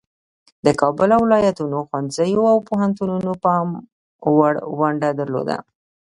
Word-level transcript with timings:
د 0.65 0.67
کابل 0.81 1.09
او 1.15 1.21
ولایاتو 1.25 1.63
ښوونځیو 1.87 2.43
او 2.53 2.57
پوهنتونونو 2.69 3.31
پام 3.43 3.67
وړ 4.37 4.53
ونډه 4.79 5.09
درلوده. 5.19 5.57